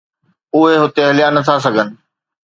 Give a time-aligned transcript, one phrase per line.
[0.55, 1.89] اهي هتي هليا نٿا سگهن.